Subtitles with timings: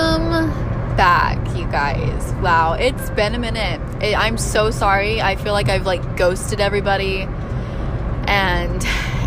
[0.00, 0.48] Welcome
[0.96, 2.32] back, you guys.
[2.40, 3.82] Wow, it's been a minute.
[4.02, 5.20] It, I'm so sorry.
[5.20, 7.28] I feel like I've like ghosted everybody,
[8.24, 8.82] and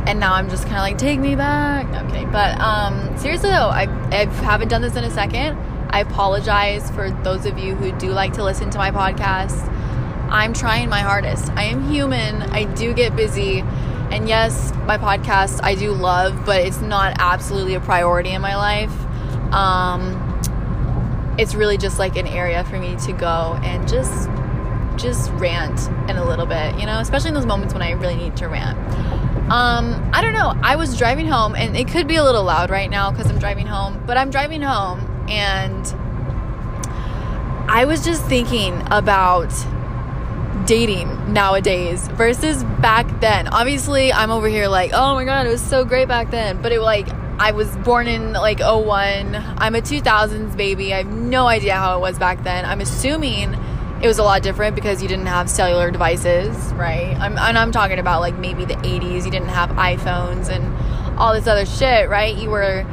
[0.07, 1.85] and now I'm just kind of like, take me back.
[2.09, 2.31] Kidding.
[2.31, 5.59] But um, seriously though, I I haven't done this in a second.
[5.91, 9.71] I apologize for those of you who do like to listen to my podcast.
[10.31, 11.51] I'm trying my hardest.
[11.51, 12.41] I am human.
[12.41, 13.59] I do get busy.
[14.09, 18.55] And yes, my podcast I do love, but it's not absolutely a priority in my
[18.55, 18.91] life.
[19.53, 20.23] Um,
[21.37, 24.29] it's really just like an area for me to go and just
[24.97, 28.15] just rant in a little bit, you know, especially in those moments when I really
[28.15, 28.77] need to rant.
[29.51, 30.53] Um, I don't know.
[30.61, 33.39] I was driving home, and it could be a little loud right now because I'm
[33.39, 35.85] driving home, but I'm driving home, and
[37.70, 39.51] I was just thinking about
[40.65, 43.47] dating nowadays versus back then.
[43.47, 46.62] Obviously, I'm over here like, oh my god, it was so great back then.
[46.62, 47.07] But it like
[47.39, 49.35] I was born in like 01.
[49.35, 50.93] I'm a 2000s baby.
[50.93, 52.65] I have no idea how it was back then.
[52.65, 53.53] I'm assuming
[54.01, 57.15] it was a lot different because you didn't have cellular devices, right?
[57.20, 59.25] I'm, and I'm talking about like maybe the 80s.
[59.25, 62.35] You didn't have iPhones and all this other shit, right?
[62.37, 62.85] You were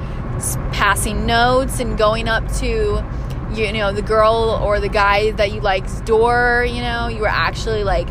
[0.73, 3.05] passing notes and going up to
[3.53, 7.29] you know the girl or the guy that you like's door you know you were
[7.29, 8.09] actually like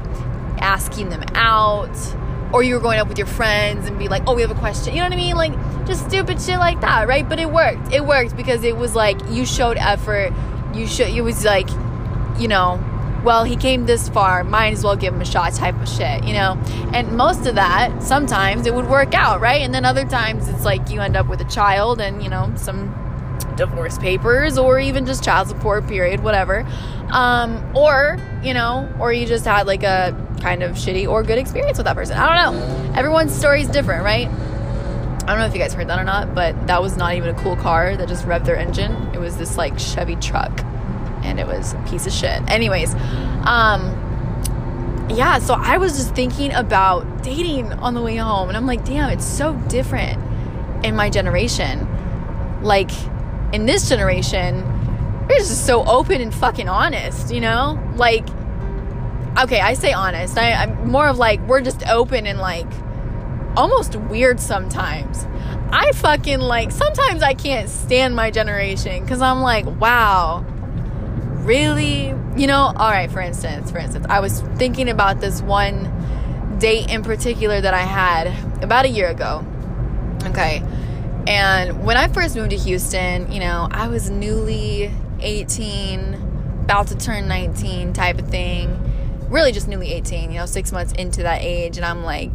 [0.60, 1.96] asking them out
[2.54, 4.56] or you were going up with your friends and be like oh we have a
[4.56, 4.94] question.
[4.94, 5.36] You know what i mean?
[5.36, 5.54] Like
[5.86, 7.28] just stupid shit like that right?
[7.28, 7.94] But it worked.
[7.94, 10.34] It worked because it was like you showed effort.
[10.74, 11.70] You should it was like
[12.38, 12.84] you know
[13.24, 14.44] well he came this far.
[14.44, 16.58] Might as well give him a shot type of shit you know?
[16.94, 19.62] And most of that sometimes it would work out right?
[19.62, 22.52] And then other times it's like you end up with a child and you know
[22.56, 23.09] some
[23.56, 26.66] divorce papers or even just child support period whatever.
[27.12, 31.38] Um, or you know or you just had like a kind of shitty or good
[31.38, 32.18] experience with that person.
[32.18, 32.94] I don't know.
[32.98, 34.28] Everyone's story is different right?
[34.28, 37.36] I don't know if you guys heard that or not but that was not even
[37.36, 38.94] a cool car that just revved their engine.
[39.14, 40.64] It was this like chevy truck
[41.24, 42.42] and it was a piece of shit.
[42.50, 42.94] Anyways
[43.46, 44.06] um
[45.12, 48.86] yeah so i was just thinking about dating on the way home and i'm like
[48.86, 50.22] damn it's so different
[50.84, 51.88] in my generation.
[52.62, 52.92] Like
[53.54, 54.64] in this generation,
[55.28, 57.80] we're just so open and fucking honest, you know?
[57.96, 58.28] Like,
[59.40, 60.38] okay, I say honest.
[60.38, 62.68] I, I'm more of like, we're just open and like
[63.56, 65.26] almost weird sometimes.
[65.72, 70.44] I fucking like, sometimes I can't stand my generation because I'm like, wow,
[71.44, 72.08] really?
[72.36, 76.90] You know, all right, for instance, for instance, I was thinking about this one date
[76.90, 78.28] in particular that I had
[78.64, 79.46] about a year ago.
[80.26, 80.64] Okay
[81.30, 86.16] and when I first moved to Houston, you know, I was newly 18,
[86.64, 88.76] about to turn 19 type of thing.
[89.30, 91.78] Really just newly 18, you know, six months into that age.
[91.78, 92.32] And I'm like,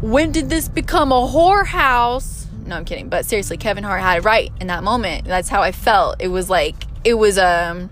[0.00, 2.46] when did this become a whorehouse?
[2.66, 3.08] No, I'm kidding.
[3.08, 5.24] But seriously, Kevin Hart had it right in that moment.
[5.24, 6.20] That's how I felt.
[6.20, 6.74] It was like,
[7.04, 7.90] it was a um,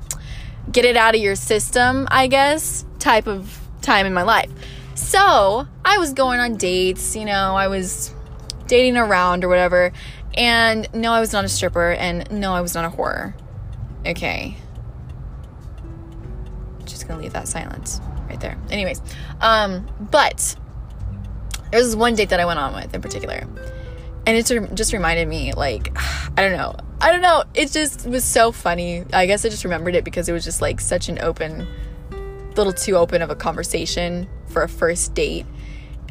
[0.73, 4.51] get it out of your system, I guess, type of time in my life.
[4.97, 8.13] So I was going on dates, you know, I was
[8.71, 9.93] dating around or whatever.
[10.35, 13.35] And no, I was not a stripper, and no, I was not a whore.
[14.07, 14.57] Okay.
[16.85, 18.57] Just gonna leave that silence right there.
[18.71, 19.03] Anyways,
[19.41, 20.57] um, but
[21.71, 23.45] there was one date that I went on with in particular,
[24.25, 25.93] and it just reminded me, like,
[26.37, 29.05] I don't know, I don't know, it just was so funny.
[29.13, 31.67] I guess I just remembered it because it was just like such an open,
[32.57, 35.45] little too open of a conversation for a first date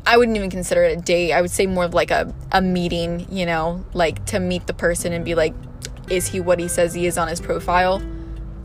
[0.05, 1.33] I wouldn't even consider it a date.
[1.33, 4.73] I would say more of like a, a meeting, you know, like to meet the
[4.73, 5.53] person and be like,
[6.09, 8.01] is he what he says he is on his profile?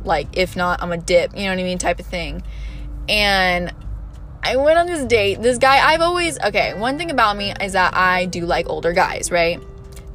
[0.04, 1.78] Like, if not, I'm a dip, you know what I mean?
[1.78, 2.42] Type of thing.
[3.08, 3.72] And
[4.42, 5.40] I went on this date.
[5.40, 8.92] This guy, I've always, okay, one thing about me is that I do like older
[8.92, 9.60] guys, right?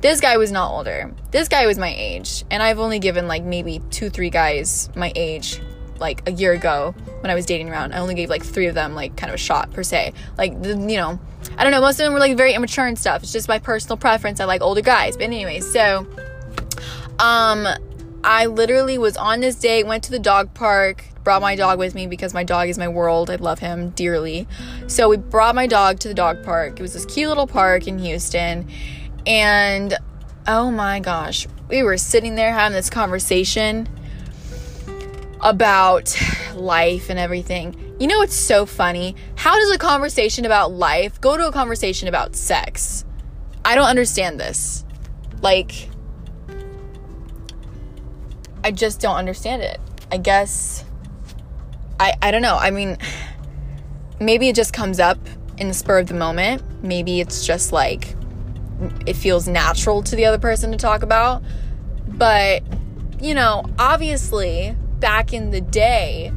[0.01, 1.13] This guy was not older.
[1.31, 2.45] This guy was my age.
[2.49, 5.61] And I've only given like maybe two, three guys my age
[5.99, 7.93] like a year ago when I was dating around.
[7.93, 10.13] I only gave like three of them like kind of a shot per se.
[10.37, 11.19] Like the, you know,
[11.57, 11.81] I don't know.
[11.81, 13.23] Most of them were like very immature and stuff.
[13.23, 14.39] It's just my personal preference.
[14.39, 15.17] I like older guys.
[15.17, 16.07] But anyways, so
[17.19, 17.67] um,
[18.23, 19.85] I literally was on this date.
[19.85, 21.05] Went to the dog park.
[21.23, 23.29] Brought my dog with me because my dog is my world.
[23.29, 24.47] I love him dearly.
[24.87, 26.79] So we brought my dog to the dog park.
[26.79, 28.67] It was this cute little park in Houston,
[29.27, 29.95] and
[30.47, 33.87] oh my gosh, we were sitting there having this conversation
[35.41, 36.15] about
[36.55, 37.95] life and everything.
[37.99, 39.15] You know it's so funny?
[39.35, 43.05] How does a conversation about life go to a conversation about sex?
[43.63, 44.85] I don't understand this.
[45.41, 45.89] Like,
[48.63, 49.79] I just don't understand it.
[50.11, 50.83] I guess,
[51.99, 52.57] I, I don't know.
[52.57, 52.97] I mean,
[54.19, 55.17] maybe it just comes up
[55.57, 56.63] in the spur of the moment.
[56.83, 58.15] Maybe it's just like,
[59.05, 61.43] it feels natural to the other person to talk about.
[62.07, 62.63] But
[63.21, 66.31] you know, obviously back in the day,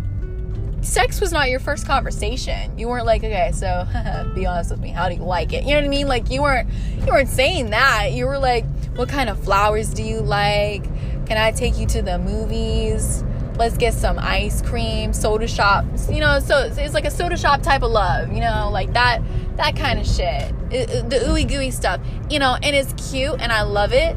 [0.83, 2.77] sex was not your first conversation.
[2.79, 3.87] You weren't like, okay, so
[4.35, 5.65] be honest with me, how do you like it?
[5.65, 6.09] You know what I mean?
[6.09, 6.69] Like you weren't
[7.01, 8.13] you weren't saying that.
[8.13, 8.65] You were like,
[8.97, 10.85] what kind of flowers do you like?
[11.27, 13.25] Can I take you to the movies?
[13.57, 16.11] Let's get some ice cream, soda shops.
[16.11, 18.33] You know, so it's like a soda shop type of love.
[18.33, 19.23] You know, like that
[19.57, 20.53] that kind of shit.
[20.71, 22.01] It, the ooey gooey stuff.
[22.31, 24.17] You know, and it's cute and I love it.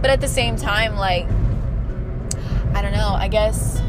[0.00, 1.28] But at the same time, like
[2.74, 3.14] I don't know.
[3.14, 3.80] I guess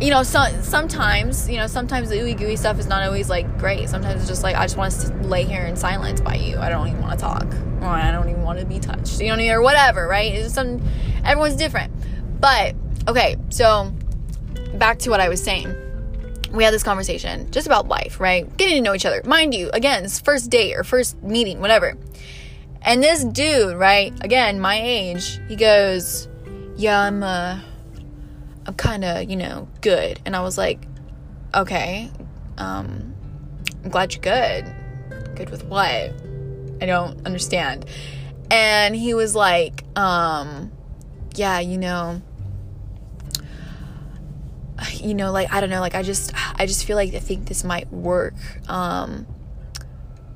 [0.00, 3.58] you know, so, sometimes, you know, sometimes the ooey gooey stuff is not always like
[3.58, 3.88] great.
[3.88, 6.58] Sometimes it's just like I just want to lay here in silence by you.
[6.58, 7.46] I don't even want to talk,
[7.80, 9.20] or I don't even want to be touched.
[9.20, 10.34] You know, or whatever, right?
[10.34, 10.82] It's some
[11.24, 11.92] everyone's different.
[12.40, 12.74] But
[13.08, 13.92] okay, so
[14.74, 15.74] back to what I was saying.
[16.52, 18.54] We had this conversation just about life, right?
[18.56, 19.20] Getting to know each other.
[19.24, 21.96] Mind you, again, it's first date or first meeting, whatever.
[22.82, 24.12] And this dude, right?
[24.22, 26.28] Again, my age, he goes,
[26.76, 27.60] "Yeah, I'm uh
[28.66, 30.20] I'm kind of, you know, good.
[30.26, 30.86] And I was like,
[31.54, 32.10] okay,
[32.58, 33.14] um,
[33.84, 34.66] I'm glad you're good.
[35.36, 36.12] Good with what?
[36.80, 37.86] I don't understand.
[38.50, 40.72] And he was like, um,
[41.36, 42.20] yeah, you know,
[44.94, 47.46] you know, like, I don't know, like, I just, I just feel like I think
[47.46, 48.34] this might work.
[48.68, 49.26] Um,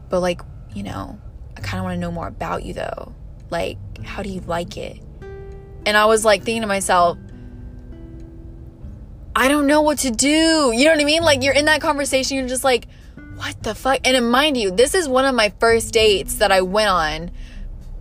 [0.08, 0.40] but like,
[0.72, 1.18] you know,
[1.56, 3.12] I kind of want to know more about you though.
[3.50, 5.02] Like, how do you like it?
[5.90, 7.18] And I was like thinking to myself,
[9.34, 10.70] I don't know what to do.
[10.72, 11.24] You know what I mean?
[11.24, 12.86] Like you're in that conversation, you're just like,
[13.34, 13.98] what the fuck?
[14.04, 17.32] And mind you, this is one of my first dates that I went on,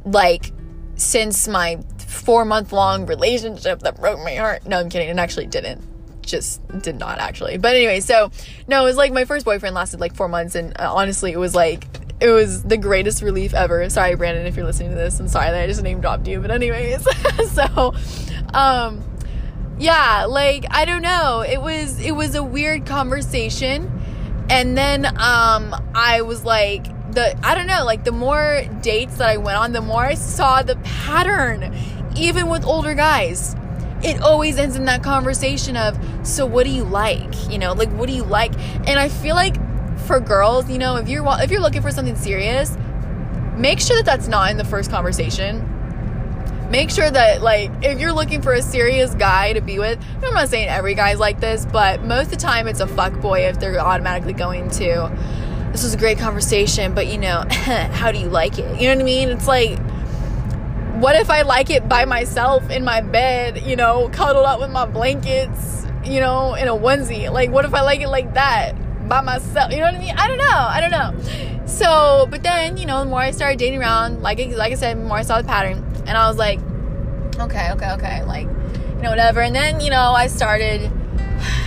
[0.05, 0.51] like,
[0.97, 4.67] since my four month long relationship that broke my heart.
[4.67, 5.09] No, I'm kidding.
[5.09, 5.81] It actually didn't.
[6.21, 7.57] Just did not actually.
[7.57, 8.29] But anyway, so
[8.67, 11.39] no, it was like my first boyfriend lasted like four months, and uh, honestly, it
[11.39, 11.87] was like
[12.21, 13.89] it was the greatest relief ever.
[13.89, 15.19] Sorry, Brandon, if you're listening to this.
[15.19, 16.39] I'm sorry that I just name dropped you.
[16.39, 17.07] But anyways,
[17.51, 17.93] so
[18.53, 19.03] um
[19.77, 21.41] yeah, like I don't know.
[21.41, 23.91] It was it was a weird conversation.
[24.49, 29.29] And then um I was like the I don't know, like the more dates that
[29.29, 31.73] I went on, the more I saw the pattern
[32.17, 33.55] even with older guys.
[34.03, 37.49] It always ends in that conversation of so what do you like?
[37.49, 38.53] You know, like what do you like?
[38.87, 39.55] And I feel like
[40.09, 42.75] for girls, you know, if you're if you're looking for something serious,
[43.55, 45.63] make sure that that's not in the first conversation.
[46.71, 50.33] Make sure that like if you're looking for a serious guy to be with i'm
[50.35, 53.39] not saying every guy's like this but most of the time it's a fuck boy
[53.47, 55.11] if they're automatically going to
[55.71, 58.79] this was a great conversation but you know how do you like it?
[58.79, 59.29] You know what i mean?
[59.29, 59.79] It's like
[61.01, 64.71] what if i like it by myself in my bed you know cuddled up with
[64.71, 67.31] my blankets you know in a onesie?
[67.31, 68.75] Like what if i like it like that
[69.09, 72.43] by myself you know what i mean i don't know i don't know so but
[72.43, 75.17] then you know the more i started dating around like like i said the more
[75.17, 76.59] i saw the pattern and I was like,
[77.39, 79.41] okay, okay, okay, like, you know, whatever.
[79.41, 80.91] And then, you know, I started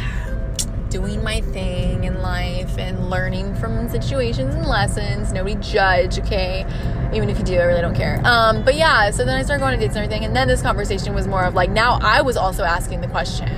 [0.91, 5.33] doing my thing in life and learning from situations and lessons.
[5.33, 6.67] Nobody judge, okay?
[7.15, 8.21] Even if you do, I really don't care.
[8.25, 10.25] Um, but yeah, so then I started going to dates and everything.
[10.25, 13.49] And then this conversation was more of like, now I was also asking the question.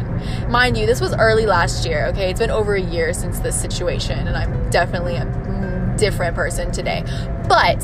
[0.50, 2.30] Mind you, this was early last year, okay?
[2.30, 7.04] It's been over a year since this situation, and I'm definitely a different person today.
[7.48, 7.80] But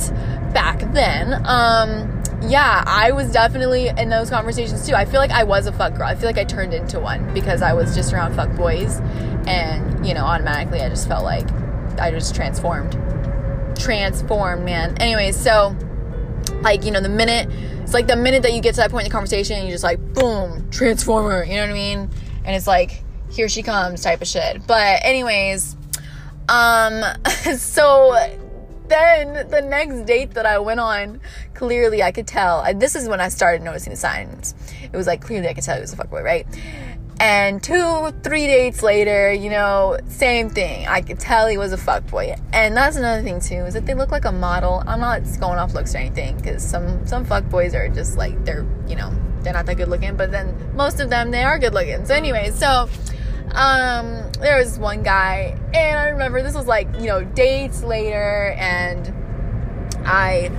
[0.52, 4.94] back then, um, yeah, I was definitely in those conversations too.
[4.94, 6.06] I feel like I was a fuck girl.
[6.06, 9.00] I feel like I turned into one because I was just around fuck boys,
[9.46, 11.46] and you know, automatically I just felt like
[12.00, 12.94] I just transformed,
[13.80, 14.96] transformed, man.
[14.98, 15.76] Anyways, so
[16.62, 17.48] like you know, the minute
[17.82, 19.82] it's like the minute that you get to that point in the conversation, you just
[19.82, 21.42] like boom, transformer.
[21.42, 22.10] You know what I mean?
[22.44, 24.64] And it's like here she comes type of shit.
[24.66, 25.76] But anyways,
[26.48, 27.02] um,
[27.56, 28.16] so
[28.86, 31.20] then the next date that I went on,
[31.54, 32.64] clearly I could tell.
[32.74, 34.54] This is when I started noticing the signs.
[34.82, 36.46] It was like clearly I could tell he was a fuckboy, right?
[37.20, 40.86] And two, three dates later, you know, same thing.
[40.86, 42.40] I could tell he was a fuckboy.
[42.54, 44.82] And that's another thing too, is that they look like a model.
[44.86, 48.66] I'm not going off looks or anything, because some some fuckboys are just like they're,
[48.88, 49.12] you know,
[49.42, 52.06] they're not that good looking, but then most of them they are good looking.
[52.06, 52.88] So anyway, so
[53.52, 58.54] um, there was one guy, and I remember this was like, you know, dates later,
[58.56, 59.12] and
[60.06, 60.50] I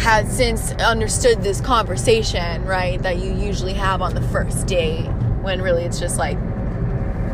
[0.00, 5.08] had since understood this conversation, right, that you usually have on the first date
[5.48, 6.38] when really it's just like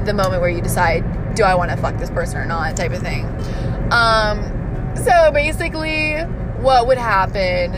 [0.05, 2.93] the moment where you decide, do I want to fuck this person or not, type
[2.93, 3.27] of thing.
[3.91, 6.21] Um, so basically,
[6.61, 7.75] what would happen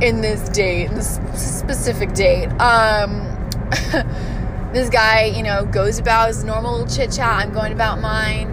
[0.00, 3.26] in this date, this specific date, um,
[4.72, 7.28] this guy, you know, goes about his normal chit chat.
[7.28, 8.48] I'm going about mine.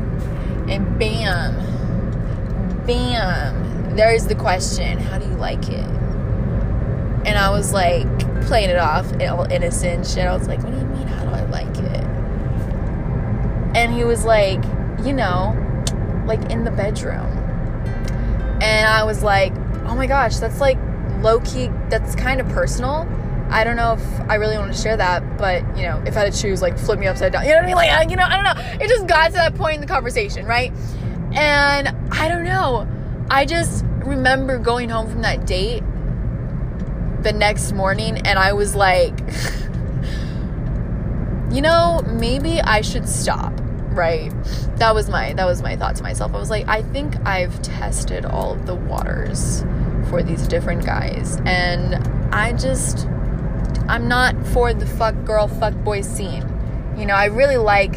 [0.69, 1.55] And bam,
[2.85, 5.87] bam, there's the question How do you like it?
[7.25, 8.07] And I was like,
[8.47, 10.25] playing it off all innocent shit.
[10.25, 11.07] I was like, what do you mean?
[11.07, 12.03] How do I like it?
[13.75, 14.63] And he was like,
[15.05, 15.55] you know,
[16.25, 17.25] like in the bedroom.
[18.61, 19.53] And I was like,
[19.85, 20.77] oh my gosh, that's like
[21.21, 23.07] low key, that's kind of personal.
[23.49, 26.21] I don't know if I really want to share that, but you know, if I
[26.21, 27.75] had to choose, like flip me upside down, you know what I mean?
[27.75, 28.83] Like, you know, I don't know.
[28.83, 30.73] It just got to that point in the conversation, right?
[31.33, 32.87] And I don't know.
[33.29, 35.83] I just remember going home from that date
[37.21, 39.17] the next morning and I was like,
[41.51, 43.53] you know, maybe I should stop,
[43.91, 44.31] right?
[44.75, 46.33] That was my that was my thought to myself.
[46.33, 49.63] I was like, I think I've tested all of the waters
[50.09, 51.95] for these different guys and
[52.33, 53.07] I just
[53.87, 56.43] I'm not for the fuck girl fuck boy scene.
[56.97, 57.95] You know, I really like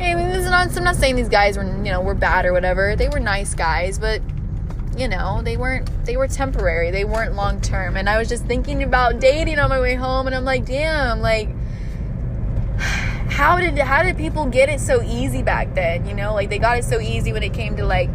[0.00, 2.46] I mean, this is not, I'm not saying these guys were, you know, were bad
[2.46, 2.94] or whatever.
[2.94, 4.22] They were nice guys, but
[4.96, 6.90] you know, they weren't they were temporary.
[6.90, 7.96] They weren't long term.
[7.96, 11.20] And I was just thinking about dating on my way home and I'm like, "Damn,
[11.20, 11.48] like
[13.38, 16.04] how did how did people get it so easy back then?
[16.08, 18.10] You know, like they got it so easy when it came to like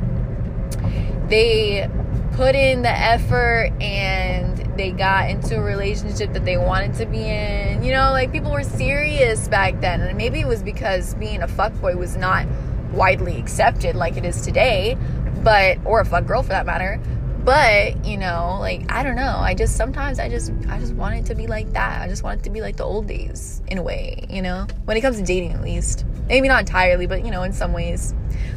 [1.30, 1.90] they
[2.34, 7.22] put in the effort and they got into a relationship that they wanted to be
[7.22, 7.84] in.
[7.84, 10.02] You know, like people were serious back then.
[10.02, 12.46] And maybe it was because being a fuckboy was not
[12.92, 14.98] widely accepted like it is today
[15.42, 17.00] but or a fuck girl for that matter
[17.44, 19.38] but you know like i don't know.
[19.38, 22.02] I just sometimes i just i just want it to be like that.
[22.02, 24.68] I just want it to be like the old days in a way you know?
[24.86, 26.06] When it comes to dating at least.
[26.28, 28.14] Maybe not entirely but you know in some ways.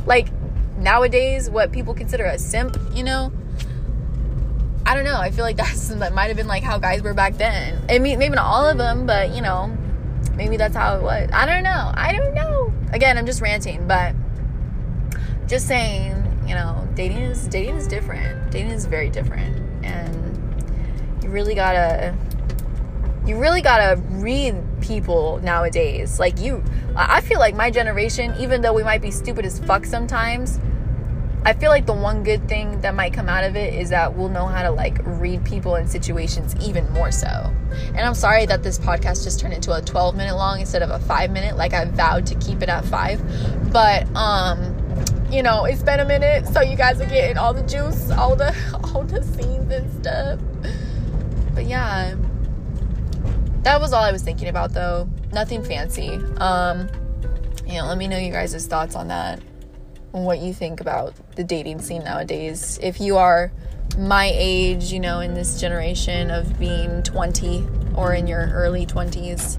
[0.06, 0.28] Like
[0.78, 3.32] nowadays what people consider a simp you know?
[4.84, 5.18] I don't know.
[5.18, 7.84] I feel like that's that might have been like how guys were back then.
[7.88, 9.76] I mean maybe not all of them but you know
[10.34, 11.28] maybe that's how it was.
[11.32, 11.92] I don't know.
[11.94, 12.72] I don't know.
[12.92, 14.14] Again i'm just ranting but
[15.48, 18.50] just saying you know, dating is dating is different.
[18.50, 22.14] Dating is very different, and you really gotta
[23.26, 26.20] you really gotta read people nowadays.
[26.20, 26.62] Like you,
[26.94, 30.60] I feel like my generation, even though we might be stupid as fuck sometimes,
[31.44, 34.16] I feel like the one good thing that might come out of it is that
[34.16, 37.52] we'll know how to like read people and situations even more so.
[37.88, 40.90] And I'm sorry that this podcast just turned into a 12 minute long instead of
[40.90, 43.72] a 5 minute like I vowed to keep it at 5.
[43.72, 44.75] But um
[45.30, 48.36] you know, it's been a minute, so you guys are getting all the juice, all
[48.36, 48.54] the
[48.94, 50.40] all the scenes and stuff.
[51.54, 52.14] But yeah.
[53.62, 55.08] That was all I was thinking about though.
[55.32, 56.10] Nothing fancy.
[56.38, 56.88] Um
[57.66, 59.40] you know, let me know you guys' thoughts on that.
[60.12, 62.78] What you think about the dating scene nowadays.
[62.80, 63.50] If you are
[63.98, 67.66] my age, you know, in this generation of being 20
[67.96, 69.58] or in your early 20s,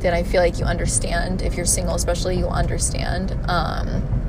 [0.00, 1.42] then I feel like you understand.
[1.42, 3.36] If you're single, especially, you'll understand.
[3.48, 4.23] Um,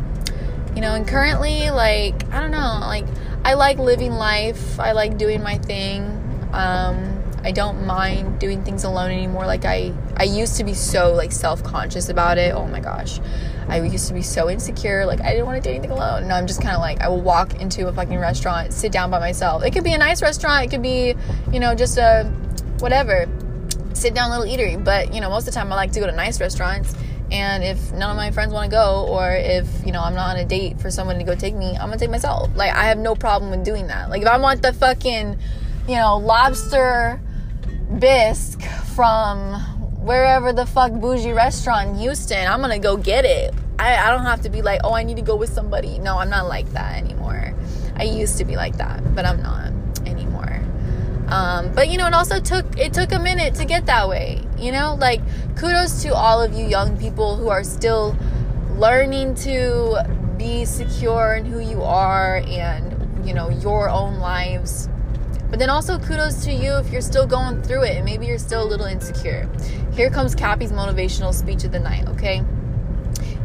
[0.76, 3.06] you know and currently like i don't know like
[3.44, 6.04] i like living life i like doing my thing
[6.54, 11.14] um i don't mind doing things alone anymore like i i used to be so
[11.14, 13.20] like self-conscious about it oh my gosh
[13.70, 16.36] i used to be so insecure like i didn't want to do anything alone no
[16.36, 19.20] i'm just kind of like i will walk into a fucking restaurant sit down by
[19.20, 21.16] myself it could be a nice restaurant it could be
[21.54, 22.26] you know just a
[22.80, 23.28] whatever
[23.94, 26.06] sit down little eatery but you know most of the time i like to go
[26.06, 26.94] to nice restaurants
[27.36, 30.32] and if none of my friends want to go, or if, you know, I'm not
[30.32, 32.50] on a date for someone to go take me, I'm to take myself.
[32.56, 34.10] Like, I have no problem with doing that.
[34.10, 35.38] Like, if I want the fucking,
[35.88, 37.20] you know, lobster
[38.00, 38.62] bisque
[38.96, 39.54] from
[40.00, 43.54] wherever the fuck bougie restaurant in Houston, I'm to go get it.
[43.78, 46.00] I, I don't have to be like, oh, I need to go with somebody.
[46.00, 47.54] No, I'm not like that anymore.
[47.98, 49.74] I used to be like that, but I'm not.
[51.28, 54.42] Um, but you know, it also took it took a minute to get that way.
[54.58, 55.22] You know, like
[55.56, 58.16] kudos to all of you young people who are still
[58.76, 60.04] learning to
[60.38, 64.90] be secure in who you are and you know your own lives.
[65.50, 68.38] But then also kudos to you if you're still going through it and maybe you're
[68.38, 69.50] still a little insecure.
[69.94, 72.44] Here comes Kappy's motivational speech of the night, okay?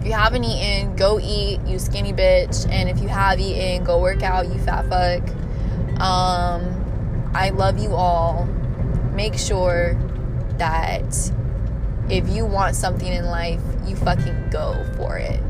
[0.01, 2.69] If you haven't eaten, go eat, you skinny bitch.
[2.71, 6.01] And if you have eaten, go work out, you fat fuck.
[6.01, 6.80] Um,
[7.35, 8.47] I love you all.
[9.15, 9.97] Make sure
[10.59, 11.33] that
[12.09, 15.41] if you want something in life, you fucking go for it.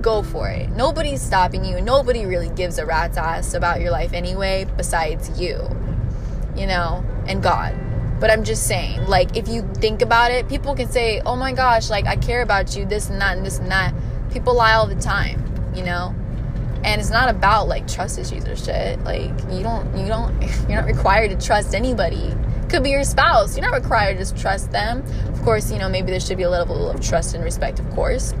[0.00, 0.70] Go for it.
[0.70, 1.80] Nobody's stopping you.
[1.80, 5.68] Nobody really gives a rat's ass about your life anyway, besides you,
[6.56, 7.74] you know, and God.
[8.18, 11.52] But I'm just saying, like, if you think about it, people can say, oh my
[11.52, 13.94] gosh, like, I care about you, this and that, and this and that.
[14.30, 15.42] People lie all the time,
[15.74, 16.14] you know?
[16.84, 19.02] And it's not about like trust issues or shit.
[19.04, 22.34] Like you don't you don't you're not required to trust anybody.
[22.68, 23.56] Could be your spouse.
[23.56, 25.04] You're not required to trust them.
[25.28, 27.88] Of course you know maybe there should be a level of trust and respect of
[27.90, 28.34] course.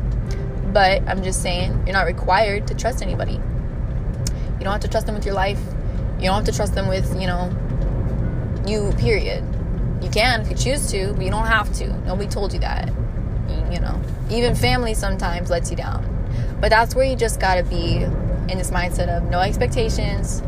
[0.72, 3.34] But i'm just saying you're not required to trust anybody.
[3.34, 5.60] You don't have to trust them with your life.
[6.18, 7.54] You don't have to trust them with you know
[8.66, 9.44] you period.
[10.02, 11.88] You can if you choose to, but you don't have to.
[12.00, 12.88] Nobody told you that.
[13.72, 14.00] You know,
[14.30, 16.12] even family sometimes lets you down.
[16.60, 18.06] But that's where you just gotta be
[18.48, 20.42] in this mindset of no expectations,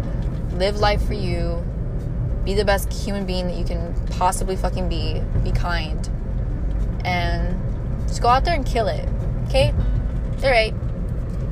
[0.52, 1.64] live life for you,
[2.45, 6.09] be the best human being that you can possibly fucking be, be kind,
[7.05, 7.59] and
[8.07, 9.09] just go out there and kill it.
[9.47, 9.75] Okay?
[10.43, 10.75] All right.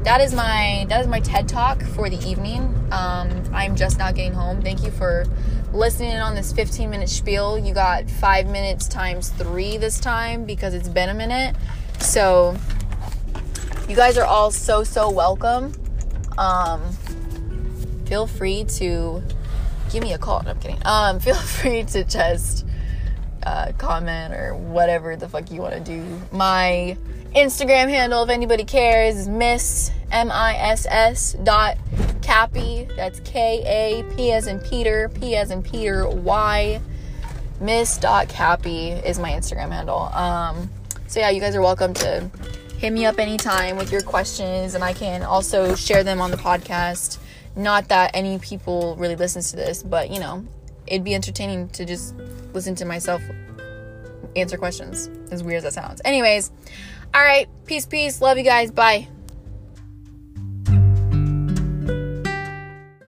[0.05, 2.63] That is my that is my TED talk for the evening.
[2.93, 4.63] Um, I'm just now getting home.
[4.63, 5.25] Thank you for
[5.73, 7.59] listening in on this 15 minute spiel.
[7.59, 11.57] You got five minutes times three this time because it's been a minute.
[11.99, 12.57] So
[13.89, 15.73] you guys are all so so welcome.
[16.39, 16.93] Um,
[18.07, 19.23] feel free to
[19.91, 20.43] give me a call.
[20.43, 20.79] No, I'm kidding.
[20.85, 22.67] Um, feel free to just
[23.43, 26.21] uh, comment or whatever the fuck you want to do.
[26.33, 26.97] My
[27.35, 31.77] Instagram handle, if anybody cares, is Miss M I S S dot
[32.23, 32.89] Kappy.
[32.97, 36.81] That's K A P as in Peter, P as in Peter, Y.
[37.61, 40.01] Miss dot Kappy is my Instagram handle.
[40.13, 40.69] Um,
[41.07, 42.31] so yeah, you guys are welcome to
[42.79, 46.37] hit me up anytime with your questions, and I can also share them on the
[46.37, 47.19] podcast.
[47.57, 50.45] Not that any people really listens to this, but you know,
[50.87, 52.15] it'd be entertaining to just
[52.53, 53.23] listen to myself
[54.37, 55.09] answer questions.
[55.31, 56.03] As weird as that sounds.
[56.05, 56.51] Anyways,
[57.15, 58.21] all right, peace, peace.
[58.21, 58.71] Love you guys.
[58.71, 59.09] Bye.